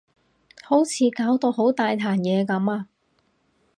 [0.63, 2.87] 好似搞到好大壇嘢噉啊